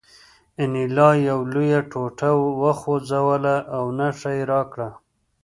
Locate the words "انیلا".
0.61-1.09